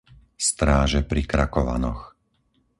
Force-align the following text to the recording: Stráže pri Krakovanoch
Stráže 0.47 0.99
pri 1.09 1.21
Krakovanoch 1.31 2.01